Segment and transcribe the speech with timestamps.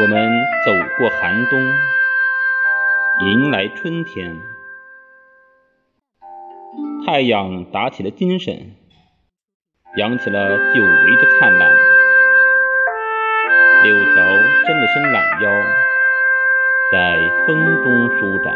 [0.00, 0.30] 我们
[0.64, 1.60] 走过寒冬，
[3.26, 4.40] 迎来春天。
[7.04, 8.76] 太阳打起了精神，
[9.96, 11.74] 扬起了久违的灿烂。
[13.82, 14.14] 柳条
[14.66, 15.50] 伸了伸懒腰，
[16.92, 18.54] 在风中舒展。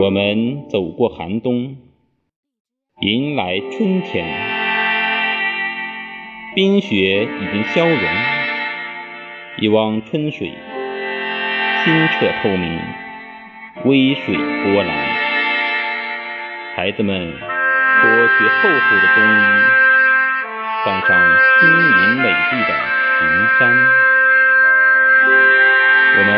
[0.00, 1.76] 我们走过寒冬，
[3.02, 4.26] 迎来春天。
[6.56, 8.37] 冰雪已经消融，
[9.60, 10.54] 一汪春水
[11.82, 12.80] 清澈透明，
[13.86, 14.96] 微水波澜。
[16.76, 19.36] 孩子们脱去厚厚的冬衣，
[20.84, 21.10] 换上
[21.58, 22.70] 轻盈美丽的
[23.18, 23.26] 裙
[23.58, 23.74] 衫。
[26.18, 26.30] 我们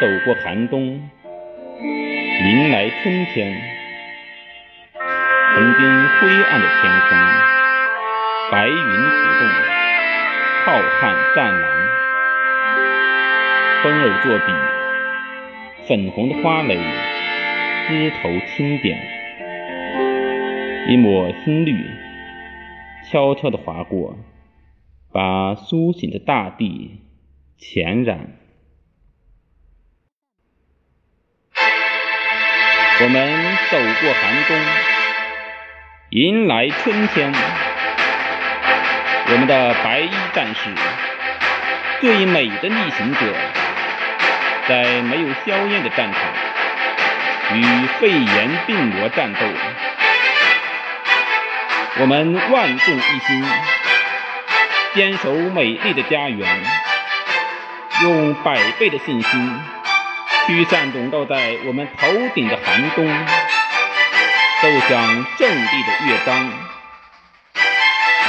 [0.00, 1.00] 走过寒冬，
[1.82, 3.60] 迎来春天。
[5.54, 7.18] 曾经灰暗的天空，
[8.52, 9.48] 白云浮动，
[10.64, 11.81] 浩瀚湛蓝。
[13.82, 14.52] 风儿作笔，
[15.88, 16.78] 粉红的花蕾，
[17.88, 18.96] 枝头轻点。
[20.86, 21.90] 一抹新绿，
[23.10, 24.16] 悄悄地划过，
[25.12, 27.00] 把苏醒的大地
[27.58, 28.36] 浅染。
[33.00, 34.56] 我们走过寒冬，
[36.10, 37.32] 迎来春天。
[39.26, 40.70] 我们的白衣战士，
[42.00, 43.34] 最美的逆行者，
[44.68, 46.20] 在没有硝烟的战场，
[47.56, 47.62] 与
[48.00, 49.40] 肺炎病魔战斗。
[52.00, 53.44] 我们万众一心，
[54.94, 56.64] 坚守美丽的家园，
[58.02, 59.60] 用百倍的信心
[60.46, 63.26] 驱散笼罩在我们头顶的寒冬，
[64.62, 66.50] 奏响胜利的乐章，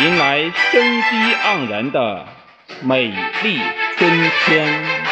[0.01, 2.27] 迎来生机盎然的
[2.81, 3.13] 美
[3.43, 3.61] 丽
[3.97, 5.02] 春天。